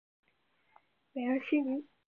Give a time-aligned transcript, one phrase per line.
[1.13, 1.85] 韦尔西尼。